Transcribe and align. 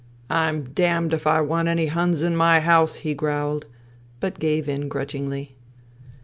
"I'm 0.31 0.63
damned 0.73 1.13
if 1.13 1.27
I 1.27 1.41
want 1.41 1.67
any 1.67 1.85
Huns 1.85 2.23
in 2.23 2.35
my" 2.35 2.59
house," 2.59 2.95
he 3.05 3.13
growled; 3.13 3.67
but 4.19 4.39
gave 4.39 4.67
in 4.67 4.87
grudgingly. 4.89 5.53